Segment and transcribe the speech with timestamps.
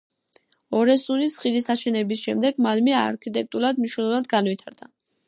[0.77, 4.95] ორესუნის ხიდის აშენების შემდეგ მალმე არქიტექტურულად მნიშვნელოვნად განვითარდა.